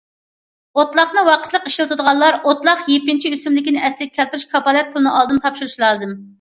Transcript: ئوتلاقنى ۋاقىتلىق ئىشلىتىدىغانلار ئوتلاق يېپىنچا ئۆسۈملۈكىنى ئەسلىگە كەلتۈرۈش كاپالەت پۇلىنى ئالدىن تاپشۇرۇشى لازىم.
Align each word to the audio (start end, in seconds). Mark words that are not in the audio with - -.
ئوتلاقنى 0.79 1.23
ۋاقىتلىق 1.27 1.67
ئىشلىتىدىغانلار 1.71 2.39
ئوتلاق 2.39 2.83
يېپىنچا 2.95 3.33
ئۆسۈملۈكىنى 3.35 3.85
ئەسلىگە 3.85 4.17
كەلتۈرۈش 4.19 4.49
كاپالەت 4.57 4.93
پۇلىنى 4.97 5.15
ئالدىن 5.21 5.47
تاپشۇرۇشى 5.49 5.89
لازىم. 5.89 6.21